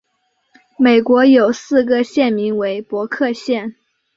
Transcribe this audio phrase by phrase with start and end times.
[0.79, 3.75] 美国有四个县名为伯克县。